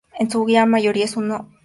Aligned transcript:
En 0.17 0.31
su 0.31 0.43
gran 0.45 0.67
mayoría, 0.67 1.05
es 1.05 1.15
un 1.15 1.29
oficinas. 1.29 1.59